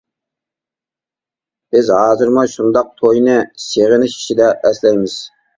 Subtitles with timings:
[1.75, 5.21] بىز ھازىرمۇ شۇنداق توينى سېغىنىش ئىچىدە ئەسلەيمىز.